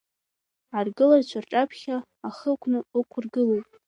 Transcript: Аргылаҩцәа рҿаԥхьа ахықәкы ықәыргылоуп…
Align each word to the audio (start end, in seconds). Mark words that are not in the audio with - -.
Аргылаҩцәа 0.77 1.39
рҿаԥхьа 1.43 1.97
ахықәкы 2.27 2.77
ықәыргылоуп… 2.99 3.65